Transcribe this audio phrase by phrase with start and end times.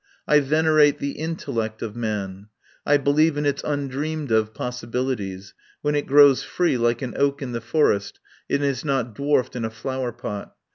[0.27, 2.47] I venerate the intellect of man.
[2.87, 7.43] I believe in its un dreamed of possibilities, when it grows free like an oak
[7.43, 8.19] in the forest
[8.49, 10.55] and is not dwarfed in a flower pot.